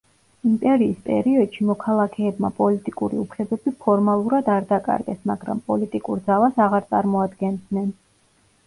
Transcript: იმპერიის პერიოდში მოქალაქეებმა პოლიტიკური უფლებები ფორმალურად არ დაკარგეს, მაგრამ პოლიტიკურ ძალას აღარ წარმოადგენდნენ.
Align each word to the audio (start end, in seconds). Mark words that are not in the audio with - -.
იმპერიის 0.51 1.01
პერიოდში 1.09 1.65
მოქალაქეებმა 1.67 2.51
პოლიტიკური 2.61 3.19
უფლებები 3.25 3.75
ფორმალურად 3.85 4.51
არ 4.57 4.67
დაკარგეს, 4.73 5.21
მაგრამ 5.35 5.63
პოლიტიკურ 5.71 6.27
ძალას 6.31 6.61
აღარ 6.69 6.91
წარმოადგენდნენ. 6.97 7.97